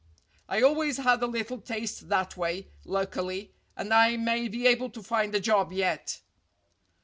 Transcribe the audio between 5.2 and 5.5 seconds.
a